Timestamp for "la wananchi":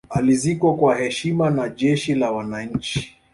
2.15-3.17